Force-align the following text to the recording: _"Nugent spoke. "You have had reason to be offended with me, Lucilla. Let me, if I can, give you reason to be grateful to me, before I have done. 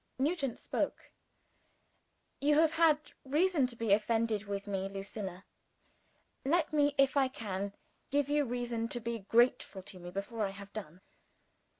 _"Nugent 0.23 0.57
spoke. 0.57 1.11
"You 2.39 2.55
have 2.57 2.71
had 2.71 3.11
reason 3.23 3.67
to 3.67 3.75
be 3.75 3.93
offended 3.93 4.45
with 4.45 4.65
me, 4.65 4.89
Lucilla. 4.89 5.45
Let 6.43 6.73
me, 6.73 6.95
if 6.97 7.15
I 7.15 7.27
can, 7.27 7.75
give 8.09 8.27
you 8.27 8.43
reason 8.43 8.87
to 8.87 8.99
be 8.99 9.19
grateful 9.19 9.83
to 9.83 9.99
me, 9.99 10.09
before 10.09 10.43
I 10.43 10.49
have 10.49 10.73
done. 10.73 11.01